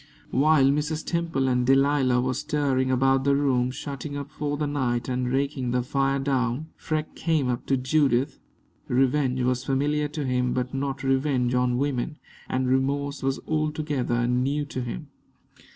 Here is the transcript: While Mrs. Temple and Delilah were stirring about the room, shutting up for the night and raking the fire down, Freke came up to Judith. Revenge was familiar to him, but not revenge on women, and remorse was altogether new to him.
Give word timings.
While 0.31 0.71
Mrs. 0.71 1.05
Temple 1.05 1.47
and 1.47 1.63
Delilah 1.63 2.21
were 2.21 2.33
stirring 2.33 2.89
about 2.89 3.23
the 3.23 3.35
room, 3.35 3.69
shutting 3.69 4.17
up 4.17 4.31
for 4.31 4.57
the 4.57 4.65
night 4.65 5.07
and 5.07 5.31
raking 5.31 5.69
the 5.69 5.83
fire 5.83 6.17
down, 6.17 6.69
Freke 6.75 7.13
came 7.13 7.47
up 7.49 7.67
to 7.67 7.77
Judith. 7.77 8.39
Revenge 8.87 9.43
was 9.43 9.63
familiar 9.63 10.07
to 10.07 10.25
him, 10.25 10.53
but 10.53 10.73
not 10.73 11.03
revenge 11.03 11.53
on 11.53 11.77
women, 11.77 12.17
and 12.49 12.67
remorse 12.67 13.21
was 13.21 13.37
altogether 13.47 14.25
new 14.27 14.65
to 14.65 14.81
him. 14.81 15.09